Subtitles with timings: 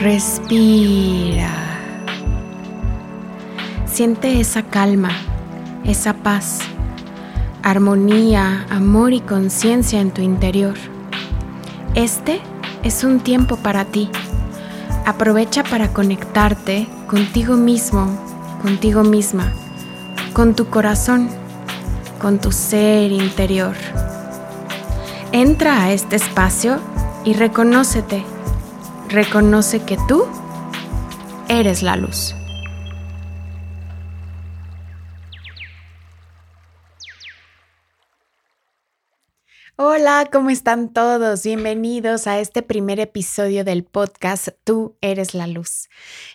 [0.00, 1.50] Respira.
[3.86, 5.10] Siente esa calma,
[5.84, 6.58] esa paz,
[7.62, 10.74] armonía, amor y conciencia en tu interior.
[11.94, 12.40] Este
[12.82, 14.10] es un tiempo para ti.
[15.06, 18.08] Aprovecha para conectarte contigo mismo,
[18.62, 19.52] contigo misma,
[20.32, 21.28] con tu corazón,
[22.20, 23.76] con tu ser interior.
[25.30, 26.80] Entra a este espacio
[27.24, 28.33] y reconócete.
[29.14, 30.26] Reconoce que tú
[31.48, 32.34] eres la luz.
[39.76, 41.42] Hola, ¿cómo están todos?
[41.42, 45.88] Bienvenidos a este primer episodio del podcast Tú eres la luz.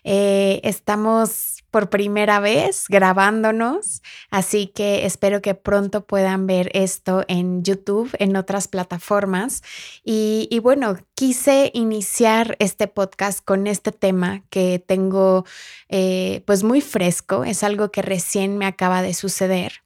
[0.03, 7.63] Eh, estamos por primera vez grabándonos, así que espero que pronto puedan ver esto en
[7.63, 9.61] YouTube, en otras plataformas.
[10.03, 15.45] Y, bueno, quise iniciar este podcast con este tema que tengo
[15.87, 19.81] eh, pues muy fresco, es algo que recién me acaba de suceder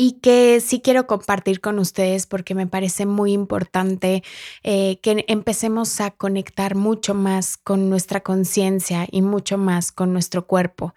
[0.00, 4.22] y que sí quiero compartir con ustedes porque me parece muy importante
[4.62, 10.46] eh, que empecemos a conectar mucho más con nuestra conciencia y mucho más con nuestro
[10.46, 10.94] cuerpo.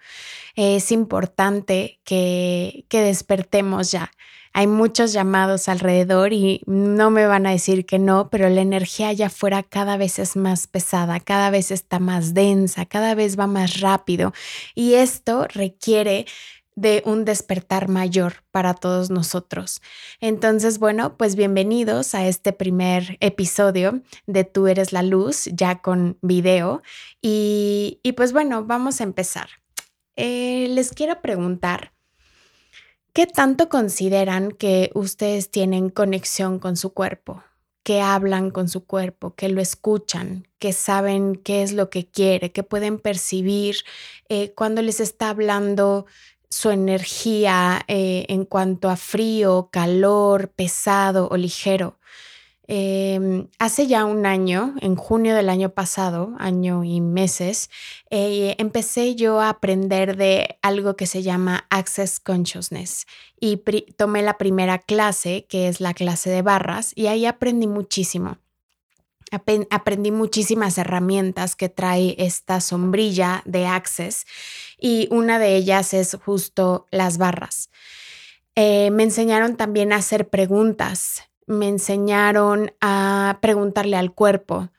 [0.56, 4.10] es importante que, que despertemos ya.
[4.54, 9.08] Hay muchos llamados alrededor y no me van a decir que no, pero la energía
[9.08, 13.48] allá afuera cada vez es más pesada, cada vez está más densa, cada vez va
[13.48, 14.32] más rápido
[14.74, 16.24] y esto requiere
[16.76, 19.80] de un despertar mayor para todos nosotros.
[20.20, 26.18] Entonces, bueno, pues bienvenidos a este primer episodio de Tú eres la luz, ya con
[26.20, 26.82] video.
[27.22, 29.48] Y, pues bueno, vamos a empezar.
[30.16, 31.92] Eh, les quiero preguntar,
[33.12, 37.42] ¿qué tanto consideran que ustedes tienen conexión con su cuerpo?
[37.84, 42.50] que hablan con su cuerpo, que lo escuchan, que saben qué es lo que quiere,
[42.50, 43.76] que pueden percibir
[44.30, 46.06] eh, cuando les está hablando
[46.54, 51.98] su energía eh, en cuanto a frío, calor, pesado o ligero.
[52.68, 57.70] Em, hace ya un año, en junio del año pasado, año y meses,
[58.08, 63.06] eh, empecé yo a aprender de algo que se llama Access Consciousness
[63.40, 63.56] y
[63.96, 68.38] tomé la primera clase, que es la clase de barras, y ahí aprendí muchísimo
[69.34, 74.26] aprendí muchísimas herramientas que trae esta sombrilla de Access
[74.78, 77.70] y una de ellas es justo las barras.
[78.54, 84.70] Eh, me enseñaron también a hacer preguntas, me enseñaron a preguntarle al cuerpo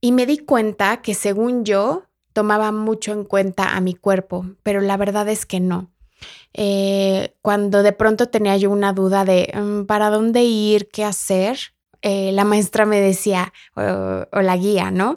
[0.00, 4.80] y me di cuenta que según yo tomaba mucho en cuenta a mi cuerpo, pero
[4.80, 5.92] la verdad es que no.
[6.54, 11.58] Eh, cuando de pronto tenía yo una duda de mm, para dónde ir, qué hacer,
[12.02, 15.16] eh, la maestra me decía, o, la guía, ¿no?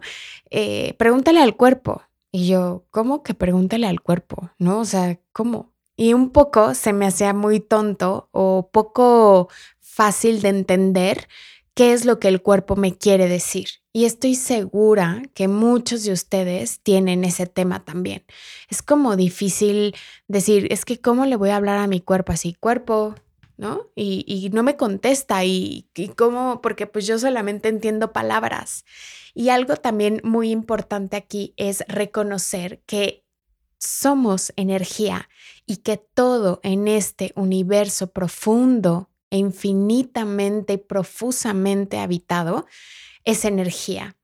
[0.50, 2.04] Eh, pregúntale al cuerpo.
[2.32, 4.52] Y yo, ¿cómo que pregúntale al cuerpo?
[4.60, 4.80] ¿No?
[4.80, 5.74] O sea, ¿cómo?
[5.96, 11.28] Y un poco se me hacía muy tonto o poco fácil de entender
[11.74, 13.68] qué es lo que el cuerpo me quiere decir.
[13.94, 18.26] Y estoy segura que muchos de ustedes tienen ese tema también.
[18.70, 19.96] Es como difícil
[20.28, 22.54] decir, es que ¿cómo le voy a hablar a mi cuerpo así?
[22.54, 23.16] Cuerpo,
[23.58, 23.92] ¿no?
[23.96, 28.86] Y, no me contesta y, y, cómo, porque pues yo solamente entiendo palabras.
[29.34, 33.26] Y algo también muy importante aquí es reconocer que
[33.78, 35.30] somos energía
[35.66, 42.66] y que todo en este universo profundo e infinitamente y profusamente habitado
[43.24, 44.16] es energía.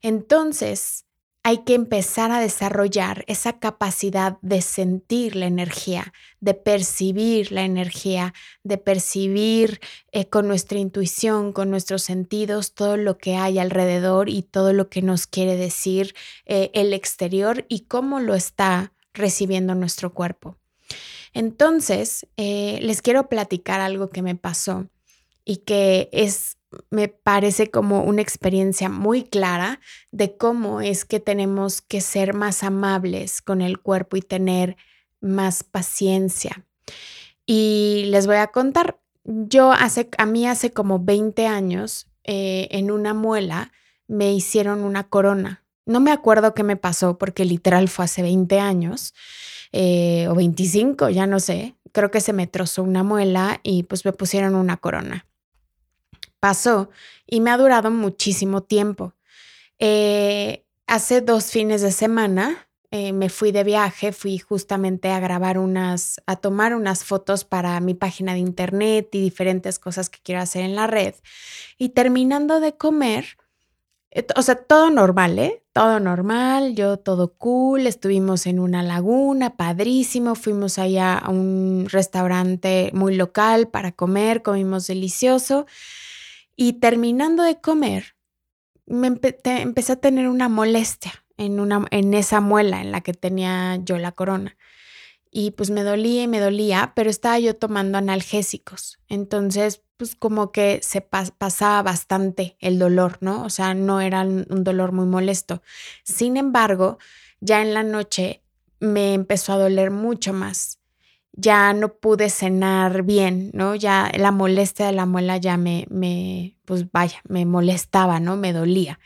[0.00, 1.04] Entonces,
[1.46, 8.32] hay que empezar a desarrollar esa capacidad de sentir la energía, de percibir la energía,
[8.62, 9.78] de percibir
[10.10, 14.88] eh, con nuestra intuición, con nuestros sentidos, todo lo que hay alrededor y todo lo
[14.88, 16.14] que nos quiere decir
[16.46, 20.56] eh, el exterior y cómo lo está recibiendo nuestro cuerpo.
[21.34, 24.88] Entonces, eh, les quiero platicar algo que me pasó
[25.44, 26.56] y que es
[26.90, 29.80] me parece como una experiencia muy clara
[30.10, 34.76] de cómo es que tenemos que ser más amables con el cuerpo y tener
[35.20, 36.64] más paciencia.
[37.46, 42.90] Y les voy a contar, yo hace, a mí hace como 20 años, eh, en
[42.90, 43.72] una muela,
[44.06, 45.64] me hicieron una corona.
[45.86, 49.14] No me acuerdo qué me pasó porque literal fue hace 20 años
[49.72, 51.74] eh, o 25, ya no sé.
[51.92, 55.26] Creo que se me trozó una muela y pues me pusieron una corona
[56.44, 56.90] pasó
[57.26, 59.14] y me ha durado muchísimo tiempo.
[59.78, 65.56] Eh, hace dos fines de semana eh, me fui de viaje, fui justamente a grabar
[65.58, 70.42] unas, a tomar unas fotos para mi página de internet y diferentes cosas que quiero
[70.42, 71.14] hacer en la red.
[71.78, 73.24] Y terminando de comer,
[74.16, 75.64] Eh, o sea, todo normal, ¿eh?
[75.72, 82.90] Todo normal, yo todo cool, estuvimos en una laguna, padrísimo, fuimos allá a un restaurante
[82.94, 85.66] muy local para comer, comimos delicioso
[86.56, 88.16] y terminando de comer,
[88.86, 93.76] me empecé a tener una molestia en, una, en esa muela en la que tenía
[93.76, 94.56] yo la corona
[95.36, 99.00] y pues me dolía y me dolía, pero estaba yo tomando analgésicos.
[99.08, 103.42] Entonces, pues como que se pasaba bastante el dolor, ¿no?
[103.42, 105.60] O sea, no era un dolor muy molesto.
[106.04, 106.98] Sin embargo,
[107.40, 108.44] ya en la noche
[108.78, 110.78] me empezó a doler mucho más.
[111.36, 113.74] Ya no pude cenar bien, ¿no?
[113.74, 118.36] Ya la molestia de la muela ya me, me pues vaya, me molestaba, ¿no?
[118.36, 118.98] Me dolía.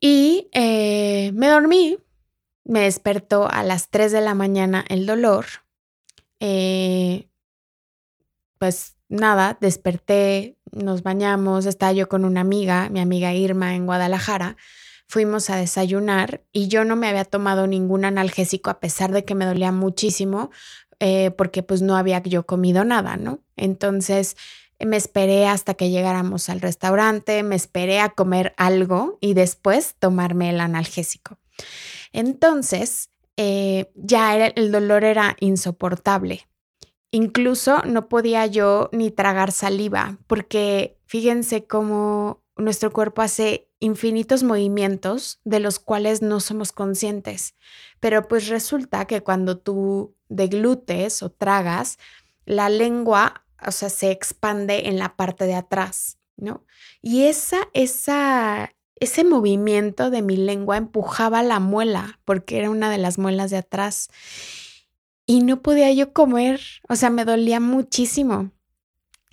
[0.00, 1.98] Y eh, me dormí,
[2.64, 5.46] me despertó a las 3 de la mañana el dolor.
[6.40, 7.28] Eh,
[8.58, 14.56] pues nada, desperté, nos bañamos, estaba yo con una amiga, mi amiga Irma en Guadalajara,
[15.08, 19.34] fuimos a desayunar y yo no me había tomado ningún analgésico a pesar de que
[19.34, 20.50] me dolía muchísimo
[21.00, 23.40] eh, porque pues no había yo comido nada, ¿no?
[23.56, 24.36] Entonces
[24.80, 30.50] me esperé hasta que llegáramos al restaurante, me esperé a comer algo y después tomarme
[30.50, 31.38] el analgésico.
[32.12, 36.48] Entonces, eh, ya el dolor era insoportable.
[37.10, 45.40] Incluso no podía yo ni tragar saliva, porque fíjense cómo nuestro cuerpo hace infinitos movimientos
[45.44, 47.54] de los cuales no somos conscientes.
[48.00, 51.98] Pero pues resulta que cuando tú deglutes o tragas,
[52.44, 56.64] la lengua, o sea, se expande en la parte de atrás, ¿no?
[57.02, 62.98] Y esa, esa, ese movimiento de mi lengua empujaba la muela, porque era una de
[62.98, 64.08] las muelas de atrás.
[65.26, 68.50] Y no podía yo comer, o sea, me dolía muchísimo.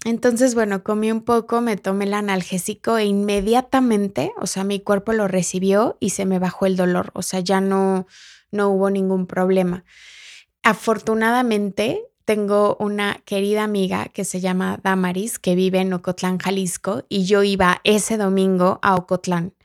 [0.05, 5.13] Entonces, bueno, comí un poco, me tomé el analgésico e inmediatamente, o sea, mi cuerpo
[5.13, 8.05] lo recibió y se me bajó el dolor, o sea, ya no,
[8.51, 9.83] no hubo ningún problema.
[10.61, 17.25] Afortunadamente, tengo una querida amiga que se llama Damaris, que vive en Ocotlán, Jalisco, y
[17.25, 19.55] yo iba ese domingo a Ocotlán.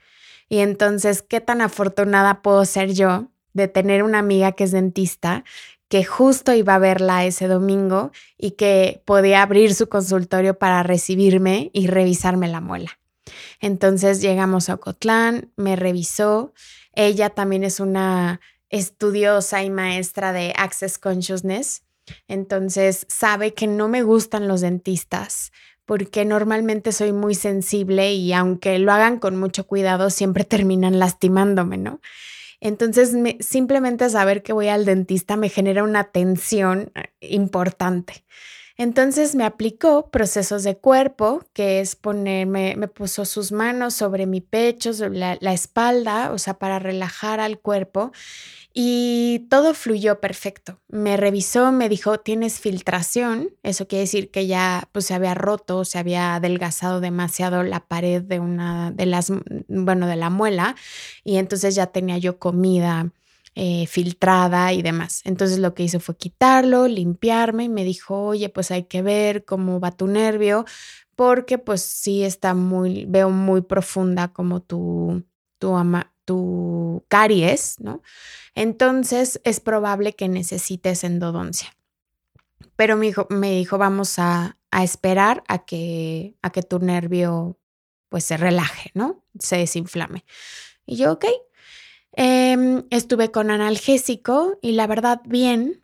[0.49, 5.43] Y entonces, ¿qué tan afortunada puedo ser yo de tener una amiga que es dentista,
[5.91, 11.69] que justo iba a verla ese domingo y que podía abrir su consultorio para recibirme
[11.73, 12.97] y revisarme la muela?
[13.59, 16.53] Entonces llegamos a Ocotlán, me revisó.
[16.93, 21.83] Ella también es una estudiosa y maestra de Access Consciousness
[22.27, 25.51] entonces sabe que no me gustan los dentistas
[25.85, 31.77] porque normalmente soy muy sensible y aunque lo hagan con mucho cuidado, siempre terminan lastimándome,
[31.77, 31.99] ¿no?
[32.61, 38.23] Entonces, simplemente saber que voy al dentista me genera una tensión eh, importante.
[38.81, 44.41] Entonces me aplicó procesos de cuerpo, que es ponerme, me puso sus manos sobre mi
[44.41, 48.11] pecho, sobre la, espalda, o sea, para relajar al cuerpo
[48.73, 50.79] y todo fluyó perfecto.
[50.87, 55.85] Me revisó, me dijo, tienes filtración, eso quiere decir que ya pues se había roto,
[55.85, 59.31] se había adelgazado demasiado la pared de una de las,
[59.67, 60.75] bueno, de la muela
[61.23, 63.11] y entonces ya tenía yo comida
[63.55, 65.21] eh, filtrada y demás.
[65.25, 69.43] Entonces lo que hizo fue quitarlo, limpiarme y me dijo, oye, pues hay que ver
[69.43, 70.65] cómo va tu nervio
[71.15, 75.25] porque pues sí está muy, veo muy profunda como tu,
[75.59, 78.01] tu, ama, tu caries, ¿no?
[78.55, 81.75] Entonces es probable que necesites endodoncia.
[82.75, 87.59] Pero me dijo, me dijo vamos a, esperar a que, a que tu nervio
[88.07, 89.23] pues se relaje, ¿no?
[89.37, 90.23] Se desinflame.
[90.85, 91.25] Y yo, ok.
[92.13, 95.81] Em, estuve con analgésico y la verdad bien,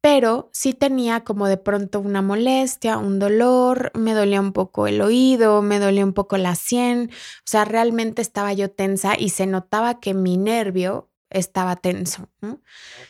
[0.00, 5.00] pero sí tenía como de pronto una molestia, un dolor, me dolía un poco el
[5.00, 9.46] oído, me dolía un poco la sien, o sea, realmente estaba yo tensa y se
[9.46, 12.28] notaba que mi nervio estaba tenso.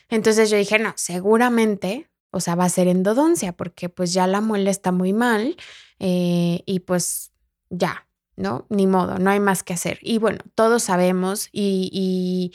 [0.09, 4.41] Entonces yo dije, no, seguramente, o sea, va a ser endodoncia porque pues ya la
[4.41, 5.57] muela está muy mal
[5.99, 7.33] eh, y pues
[7.71, 8.08] ya,
[8.39, 8.67] ¿no?
[8.71, 9.99] Ni modo, no hay más que hacer.
[10.01, 12.53] Y bueno, todos sabemos y,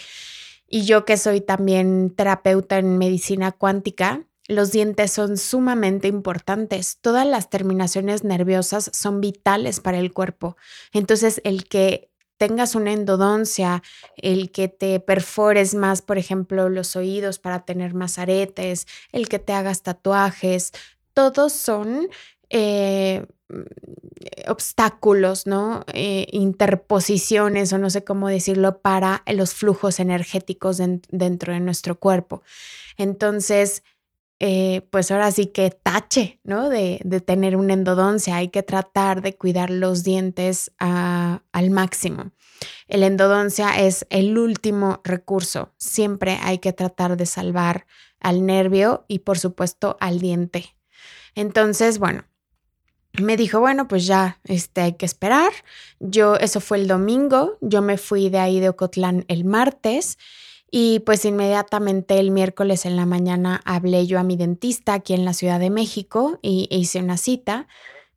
[0.67, 6.97] y yo que soy también terapeuta en medicina cuántica, los dientes son sumamente importantes.
[6.99, 10.57] Todas las terminaciones nerviosas son vitales para el cuerpo.
[10.91, 13.83] Entonces, el que tengas una endodoncia,
[14.17, 19.39] el que te perfores más, por ejemplo, los oídos para tener más aretes, el que
[19.39, 20.71] te hagas tatuajes,
[21.13, 22.09] todos son
[22.49, 23.25] eh,
[24.47, 25.83] obstáculos, ¿no?
[25.93, 32.43] Eh, interposiciones o no sé cómo decirlo para los flujos energéticos dentro de nuestro cuerpo.
[32.97, 33.83] Entonces,
[34.45, 36.67] eh, pues ahora sí que tache, ¿no?
[36.67, 38.35] De, tener una endodoncia.
[38.35, 42.31] Hay que tratar de cuidar los dientes al máximo.
[42.87, 45.71] El endodoncia es el último recurso.
[45.77, 47.85] Siempre hay que tratar de salvar
[48.19, 50.75] al nervio y por supuesto al diente.
[51.35, 52.25] Entonces, bueno,
[53.21, 55.51] me dijo, bueno, pues ya este, hay que esperar.
[55.99, 60.17] Yo, eso fue el domingo, yo me fui de ahí de Ocotlán el martes
[60.71, 65.25] y pues inmediatamente el miércoles en la mañana hablé yo a mi dentista aquí en
[65.25, 67.67] la Ciudad de México y e hice una cita.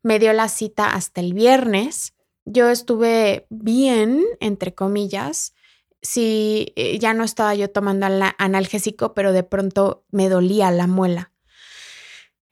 [0.01, 2.15] Me dio la cita hasta el viernes.
[2.45, 5.53] Yo estuve bien, entre comillas.
[6.01, 8.07] Sí, eh, ya no estaba yo tomando
[8.39, 11.31] analgésico, pero de pronto me dolía la muela.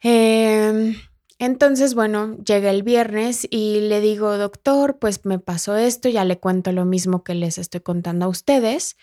[0.03, 0.95] Eh,
[1.37, 6.39] entonces, bueno, llega el viernes y le digo, doctor, pues me pasó esto, ya le
[6.39, 8.95] cuento lo mismo que les estoy contando a ustedes.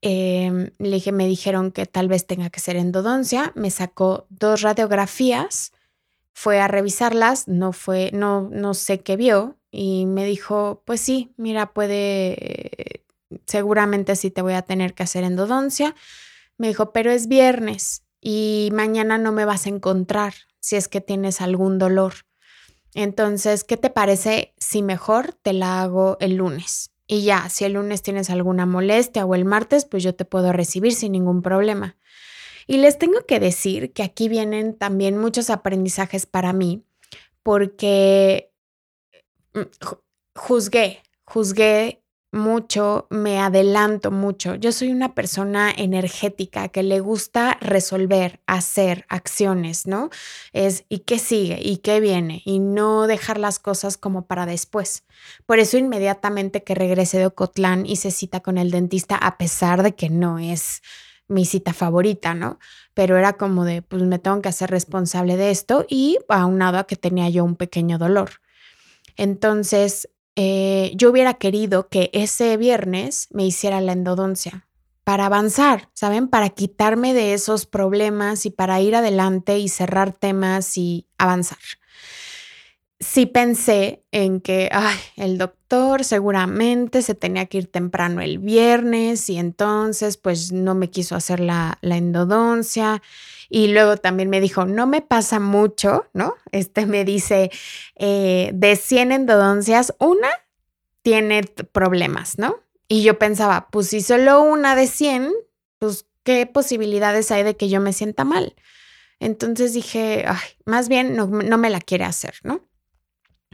[0.00, 4.62] Em, le dije, me dijeron que tal vez tenga que ser endodoncia, me sacó dos
[4.62, 5.72] radiografías,
[6.34, 11.32] fue a revisarlas, no fue, no, no sé qué vio y me dijo, pues sí,
[11.36, 13.04] mira, puede,
[13.46, 15.94] seguramente sí te voy a tener que hacer endodoncia.
[16.58, 21.00] Me dijo, pero es viernes y mañana no me vas a encontrar si es que
[21.00, 22.14] tienes algún dolor.
[22.94, 26.90] Entonces, ¿qué te parece si mejor te la hago el lunes?
[27.06, 30.52] Y ya, si el lunes tienes alguna molestia o el martes, pues yo te puedo
[30.52, 31.96] recibir sin ningún problema.
[32.66, 36.84] Y les tengo que decir que aquí vienen también muchos aprendizajes para mí,
[37.42, 38.52] porque
[39.54, 39.60] mm,
[40.34, 44.54] juzgué, juzgué mucho, me adelanto mucho.
[44.54, 50.10] Yo soy una persona energética que le gusta resolver, hacer acciones, ¿no?
[50.52, 51.58] Es ¿y qué sigue?
[51.62, 52.42] ¿Y qué viene?
[52.44, 55.04] Y no dejar las cosas como para después.
[55.46, 59.94] Por eso inmediatamente que regrese de Ocotlán hice cita con el dentista a pesar de
[59.94, 60.82] que no es
[61.28, 62.58] mi cita favorita, ¿no?
[62.94, 66.86] Pero era como de, pues me tengo que hacer responsable de esto y aunado a
[66.86, 68.30] que tenía yo un pequeño dolor.
[69.16, 70.08] Entonces,
[70.40, 74.68] eh, yo hubiera querido que ese viernes me hiciera la endodoncia
[75.02, 76.28] para avanzar, ¿saben?
[76.28, 81.58] Para quitarme de esos problemas y para ir adelante y cerrar temas y avanzar.
[83.00, 89.28] Sí pensé en que, ay, el doctor seguramente se tenía que ir temprano el viernes
[89.30, 93.02] y entonces pues no me quiso hacer la, la endodoncia
[93.48, 96.34] y luego también me dijo, no me pasa mucho, ¿no?
[96.52, 97.50] Este me dice,
[97.96, 100.28] eh, de 100 endodoncias, una
[101.02, 102.56] tiene problemas, ¿no?
[102.88, 105.32] Y yo pensaba, pues si solo una de 100,
[105.78, 108.54] pues qué posibilidades hay de que yo me sienta mal.
[109.20, 112.60] Entonces dije, ay, más bien no, me la quiere hacer, ¿no?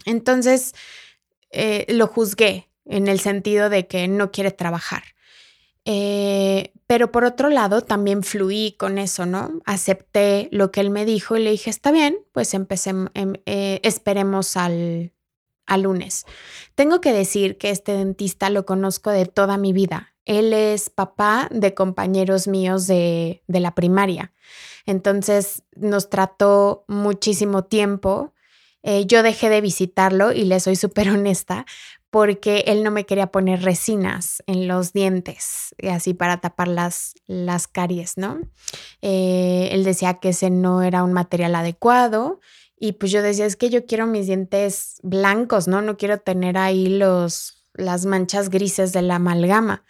[0.05, 0.75] Entonces
[1.51, 5.14] eh, lo juzgué en el sentido de que no quiere trabajar.
[5.85, 9.61] Eh, pero por otro lado, también fluí con eso, ¿no?
[9.65, 13.81] Acepté lo que él me dijo y le dije, está bien, pues empecemos, em, eh,
[13.83, 15.13] esperemos al,
[15.79, 16.27] lunes.
[16.75, 20.15] Tengo que decir que este dentista lo conozco de toda mi vida.
[20.27, 24.33] Él es papá de compañeros míos de, de la primaria.
[24.87, 28.35] Entonces nos trató muchísimo tiempo.
[28.83, 31.65] Eh, yo dejé de visitarlo y le soy súper honesta
[32.15, 37.67] porque él no me quería poner resinas en los dientes, así para tapar las, las
[37.67, 38.39] caries, ¿no?
[39.03, 42.39] Eh, él decía que ese no era un material adecuado
[42.79, 45.83] y pues yo decía, es que yo quiero mis dientes blancos, ¿no?
[45.83, 49.85] No quiero tener ahí los, las manchas grises de la amalgama.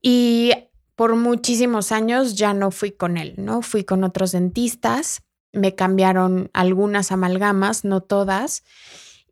[0.00, 0.52] Y
[0.96, 3.60] por muchísimos años ya no fui con él, ¿no?
[3.60, 5.20] Fui con otros dentistas,
[5.52, 8.64] me cambiaron algunas amalgamas, no todas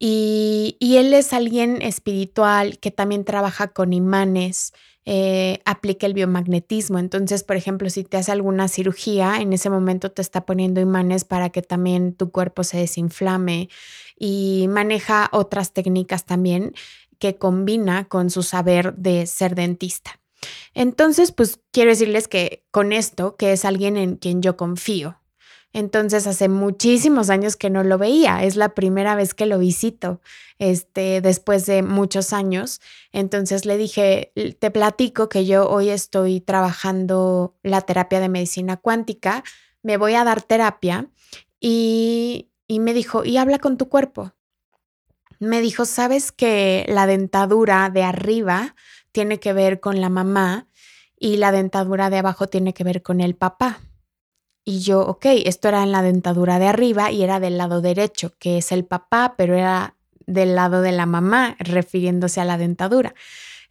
[0.03, 4.73] y, él es alguien espiritual que también trabaja con imanes,
[5.05, 6.99] eh, aplica el biomagnetismo.
[6.99, 11.25] Entonces, por ejemplo, si te hace alguna cirugía, en ese momento te está poniendo imanes
[11.25, 13.69] para que también tu cuerpo se desinflame
[14.19, 16.73] y maneja otras técnicas también
[17.19, 20.19] que combina con su saber de ser dentista.
[20.73, 25.20] Entonces, pues quiero decirles que con esto, que es alguien en quien yo confío,
[25.73, 30.21] entonces hace muchísimos años que no lo veía, es la primera vez que lo visito,
[30.59, 32.81] este, después de muchos años.
[33.13, 39.45] Entonces le dije, te platico que yo hoy estoy trabajando la terapia de medicina cuántica,
[39.83, 41.09] me voy a dar terapia
[41.61, 44.33] y, y me dijo, y habla con tu cuerpo.
[45.39, 48.75] Me dijo, ¿sabes que la dentadura de arriba
[49.13, 50.67] tiene que ver con la mamá
[51.19, 53.81] y la dentadura de abajo tiene que ver con el papá?
[54.65, 58.35] Y yo, ok, esto era en la dentadura de arriba y era del lado derecho,
[58.39, 63.15] que es el papá, pero era del lado de la mamá, refiriéndose a la dentadura.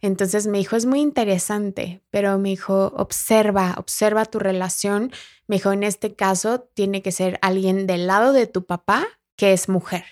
[0.02, 5.12] Entonces me dijo, es muy interesante, pero me dijo, observa, observa tu relación.
[5.46, 9.06] Me dijo, en este caso tiene que ser alguien del lado de tu papá
[9.36, 10.04] que es mujer.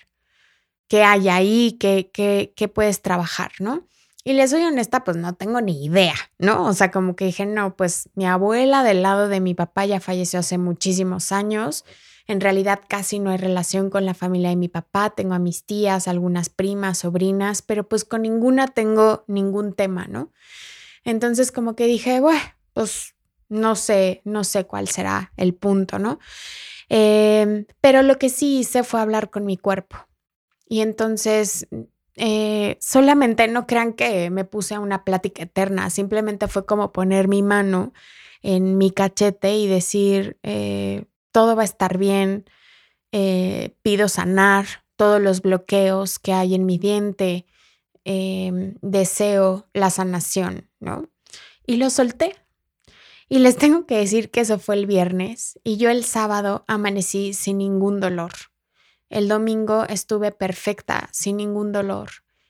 [0.87, 1.77] ¿Qué hay ahí?
[1.79, 3.51] ¿Qué, qué, puedes trabajar?
[3.59, 3.87] ¿No?
[4.29, 6.67] Y les soy honesta, pues no tengo ni idea, ¿no?
[6.67, 9.99] O sea, como que dije, no, pues mi abuela del lado de mi papá ya
[9.99, 11.83] falleció hace muchísimos años.
[12.27, 15.09] En realidad casi no hay relación con la familia de mi papá.
[15.09, 20.31] Tengo a mis tías, algunas primas, sobrinas, pero pues con ninguna tengo ningún tema, ¿no?
[21.03, 22.39] Entonces como que dije, bueno,
[22.73, 23.15] pues
[23.47, 26.19] no sé, no sé cuál será el punto, ¿no?
[26.87, 29.97] Em, pero lo que sí hice fue hablar con mi cuerpo.
[30.67, 31.67] Y entonces
[32.21, 37.29] eh, solamente no crean que me puse a una plática eterna, simplemente fue como poner
[37.29, 37.93] mi mano
[38.41, 42.43] en mi cachete y decir, eh, todo va a estar bien,
[43.13, 44.65] eh, pido sanar
[44.97, 47.45] todos los bloqueos que hay en mi diente,
[48.03, 51.07] em, deseo la sanación, ¿no?
[51.65, 52.35] Y lo solté.
[53.29, 57.33] Y les tengo que decir que eso fue el viernes y yo el sábado amanecí
[57.33, 58.31] sin ningún dolor.
[59.09, 62.09] El domingo estuve perfecta, sin ningún dolor.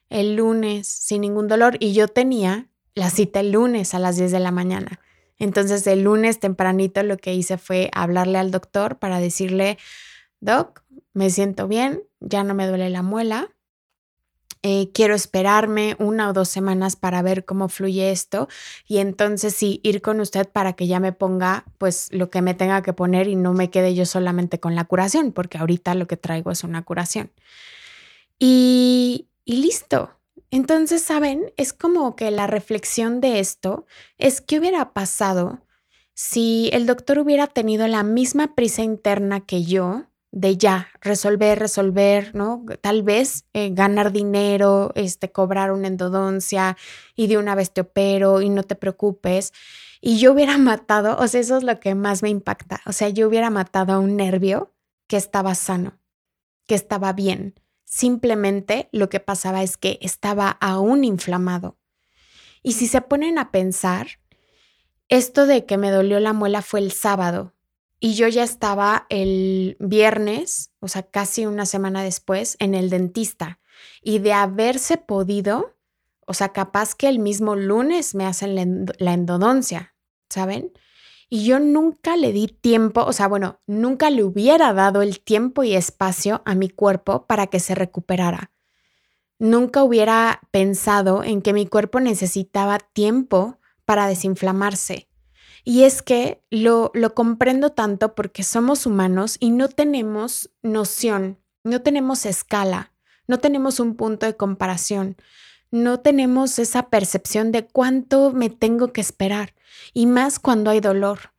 [0.10, 1.78] El lunes, sin ningún dolor.
[1.80, 5.00] Y yo tenía la cita el lunes a las 10 de la mañana.
[5.38, 9.78] Entonces el lunes tempranito lo que hice fue hablarle al doctor para decirle,
[10.42, 13.56] doc, me siento bien, ya no me duele la muela,
[14.62, 18.50] eh, quiero esperarme una o dos semanas para ver cómo fluye esto
[18.88, 22.54] y entonces sí, ir con usted para que ya me ponga pues lo que me
[22.54, 26.08] tenga que poner y no me quede yo solamente con la curación, porque ahorita lo
[26.08, 27.32] que traigo es una curación.
[28.38, 30.20] Y, y listo,
[30.52, 31.54] entonces, ¿saben?
[31.58, 33.86] Es como que la reflexión de esto
[34.18, 35.62] es qué hubiera pasado
[36.14, 42.36] si el doctor hubiera tenido la misma prisa interna que yo de ya resolver, resolver,
[42.36, 42.66] ¿no?
[42.82, 46.78] Tal vez eh, ganar dinero, este, cobrar una endodoncia
[47.16, 49.54] y de una vez te opero y no te preocupes.
[50.02, 52.82] Y yo hubiera matado, o sea, eso es lo que más me impacta.
[52.86, 54.74] O sea, yo hubiera matado a un nervio
[55.08, 56.00] que estaba sano,
[56.68, 57.56] que estaba bien,
[57.90, 61.80] Simplemente lo que pasaba es que estaba aún inflamado.
[62.62, 64.20] Y si se ponen a pensar,
[65.08, 67.56] esto de que me dolió la muela fue el sábado
[68.00, 73.60] y yo ya estaba el viernes, o sea, casi una semana después, en el dentista.
[74.02, 75.76] Y de haberse podido,
[76.26, 79.96] o sea, capaz que el mismo lunes me hacen la endodoncia,
[80.30, 80.72] ¿saben?
[81.30, 85.64] Y yo nunca le di tiempo, o sea, bueno, nunca le hubiera dado el tiempo
[85.64, 88.52] y espacio a mi cuerpo para que se recuperara.
[89.38, 95.09] Nunca hubiera pensado en que mi cuerpo necesitaba tiempo para desinflamarse.
[95.64, 101.82] Y es que lo, lo comprendo tanto porque somos humanos y no tenemos noción, no
[101.82, 102.94] tenemos escala,
[103.28, 105.18] no tenemos un punto de comparación,
[105.72, 109.54] no tenemos esa percepción de cuánto me tengo que esperar
[109.94, 111.34] y más cuando hay dolor.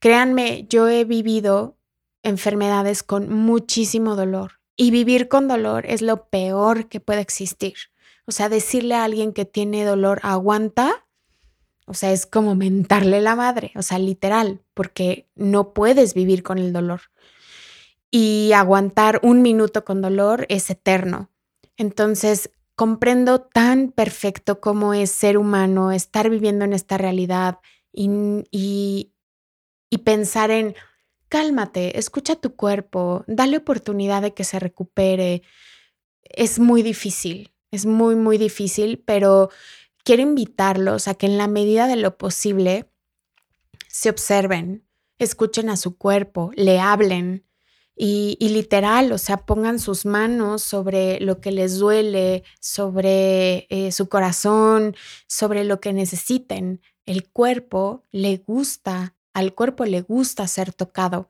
[0.00, 1.76] Créanme, yo he vivido
[2.22, 7.74] enfermedades con muchísimo dolor y vivir con dolor es lo peor que puede existir.
[8.26, 11.06] O sea, decirle a alguien que tiene dolor, aguanta,
[11.90, 16.58] o sea, es como mentarle la madre, o sea, literal, porque no puedes vivir con
[16.58, 17.00] el dolor.
[18.12, 21.30] Y aguantar un minuto con dolor es eterno.
[21.76, 27.58] Entonces, comprendo tan perfecto cómo es ser humano, estar viviendo en esta realidad
[27.92, 28.08] y,
[28.52, 30.76] y, pensar en,
[31.28, 35.42] cálmate, escucha tu cuerpo, dale oportunidad de que se recupere.
[36.22, 39.50] Es muy difícil, es muy, muy difícil, pero
[40.04, 42.90] quiero invitarlos a que en la medida de lo posible
[43.88, 44.86] se observen,
[45.18, 47.44] escuchen a su cuerpo, le hablen,
[48.02, 54.08] y, literal, o sea, pongan sus manos sobre lo que les duele, sobre eh, su
[54.08, 56.80] corazón, sobre lo que necesiten.
[57.04, 61.28] El cuerpo le gusta, al cuerpo le gusta ser tocado.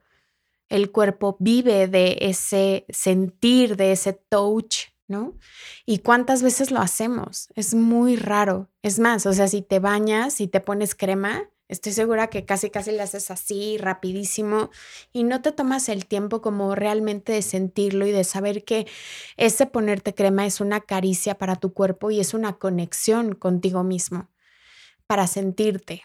[0.68, 5.36] El cuerpo vive de ese sentir, de ese touch, ¿no?
[5.84, 7.48] ¿Y cuántas veces lo hacemos?
[7.56, 8.70] Es muy raro.
[8.82, 12.68] Es más, o sea, si te bañas y te pones crema, Estoy segura que casi
[12.68, 14.70] casi le haces así, rapidísimo,
[15.12, 18.88] y no te tomas el tiempo como realmente de sentirlo y de saber que
[19.36, 24.30] ese ponerte crema es una caricia para tu cuerpo y es una conexión contigo mismo
[25.06, 26.02] para sentirte.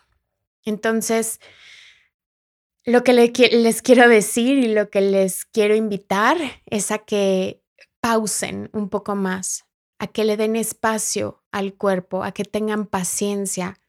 [0.65, 1.39] Entonces,
[2.83, 6.37] lo que les quiero decir y lo que les quiero invitar
[6.67, 7.64] es a que
[8.05, 9.65] pausen un poco más,
[9.97, 13.79] a que le den espacio al cuerpo, a que tengan paciencia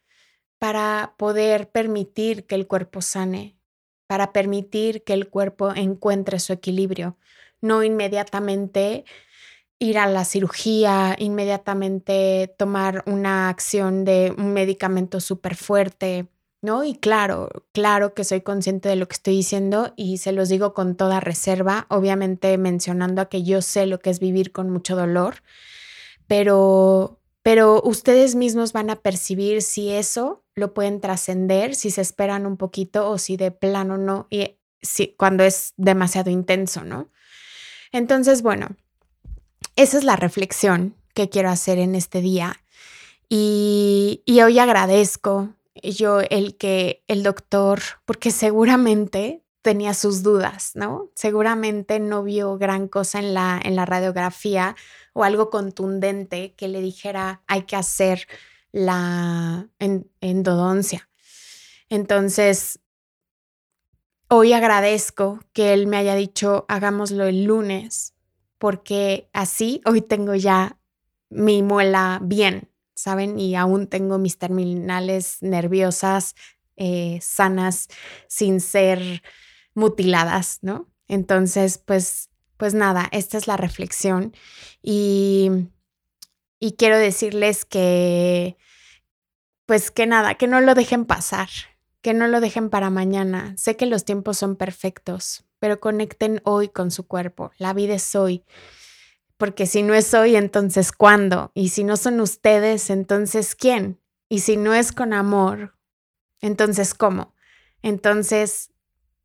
[0.59, 3.59] para poder permitir que el cuerpo sane,
[4.07, 7.19] para permitir que el cuerpo encuentre su equilibrio,
[7.61, 9.05] no inmediatamente
[9.79, 16.27] ir a la cirugía, inmediatamente tomar una acción de un medicamento súper fuerte,
[16.67, 16.85] ¿no?
[16.85, 20.75] Y claro, claro que soy consciente de lo que estoy diciendo y se los digo
[20.75, 24.97] con toda reserva, obviamente mencionando a que yo sé lo que es vivir con mucho
[24.97, 25.37] dolor,
[26.27, 32.47] pero, pero ustedes mismos van a percibir si eso lo pueden trascender, si se esperan
[32.47, 37.09] un poquito o si de plano no, y si, cuando es demasiado intenso, ¿no?
[37.93, 38.71] Entonces, bueno,
[39.77, 42.61] esa es la reflexión que quiero hacer en este día.
[43.29, 51.11] Y, y hoy agradezco yo el que el doctor, porque seguramente tenía sus dudas, ¿no?
[51.15, 54.77] Seguramente no vio gran cosa en la, en la radiografía
[55.13, 58.29] o algo contundente que le dijera hay que hacer
[58.71, 59.69] la
[60.21, 61.09] endodoncia.
[61.89, 62.79] Entonces,
[64.29, 68.15] hoy agradezco que él me haya dicho hagámoslo el lunes,
[68.59, 70.79] porque así hoy tengo ya
[71.29, 73.39] mi muela bien, ¿saben?
[73.39, 76.35] Y aún tengo mis terminales nerviosas
[76.77, 77.89] eh, sanas
[78.27, 79.23] sin ser
[79.75, 80.91] mutiladas, ¿no?
[81.07, 84.35] Entonces, pues, pues nada, esta es la reflexión
[84.83, 85.51] y,
[86.59, 88.57] y quiero decirles que,
[89.67, 91.49] pues que nada, que no lo dejen pasar,
[92.01, 93.55] que no lo dejen para mañana.
[93.57, 97.53] Sé que los tiempos son perfectos, pero conecten hoy con su cuerpo.
[97.59, 98.45] La vida es hoy
[99.37, 101.51] porque si no es hoy, entonces ¿cuándo?
[101.55, 104.01] Y si no son ustedes, entonces ¿quién?
[104.29, 105.77] Y si no es con amor,
[106.41, 107.35] entonces ¿cómo?
[107.83, 108.73] Entonces,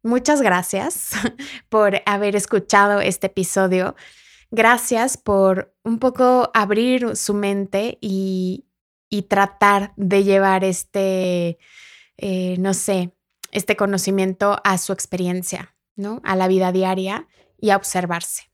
[0.04, 1.12] muchas gracias
[1.70, 3.96] por haber escuchado este episodio.
[4.52, 8.66] Gracias por un poco abrir su mente y,
[9.28, 11.58] tratar de llevar este,
[12.18, 13.12] eh, no sé,
[13.52, 16.22] este conocimiento a su experiencia, ¿no?
[16.24, 17.28] A la vida diaria
[17.60, 18.51] y a observarse.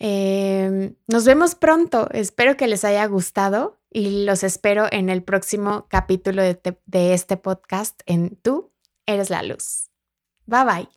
[0.00, 2.08] Em, nos vemos pronto.
[2.12, 7.36] Espero que les haya gustado y los espero en el próximo capítulo de, de este
[7.36, 8.72] podcast en Tú
[9.06, 9.90] eres la luz.
[10.46, 10.88] Bye bye.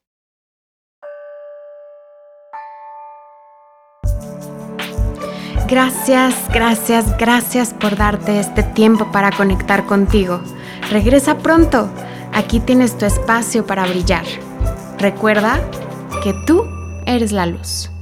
[5.68, 10.42] Gracias, gracias, gracias por darte este tiempo para conectar contigo.
[10.92, 11.89] Regresa pronto.
[12.32, 14.26] Aquí tienes tu espacio para brillar.
[14.98, 15.60] Recuerda
[16.24, 16.66] que tú
[17.06, 17.93] eres la luz.